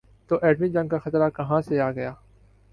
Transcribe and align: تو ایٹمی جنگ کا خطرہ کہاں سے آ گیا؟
تو 0.29 0.37
ایٹمی 0.41 0.69
جنگ 0.69 0.87
کا 0.87 0.97
خطرہ 0.97 1.29
کہاں 1.29 1.61
سے 1.61 1.79
آ 1.79 1.91
گیا؟ 1.91 2.13